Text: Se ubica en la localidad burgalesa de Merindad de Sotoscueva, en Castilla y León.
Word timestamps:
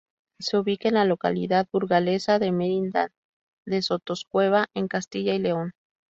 Se 0.39 0.57
ubica 0.57 0.87
en 0.87 0.95
la 0.95 1.05
localidad 1.05 1.67
burgalesa 1.71 2.39
de 2.39 2.51
Merindad 2.51 3.11
de 3.67 3.83
Sotoscueva, 3.83 4.65
en 4.73 4.87
Castilla 4.87 5.35
y 5.35 5.37
León. 5.37 5.73